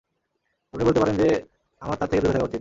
[0.73, 1.43] আপনি বলতে পারেন যে,
[1.81, 2.59] আমার তার থেকে দূরে থাকা উচিত।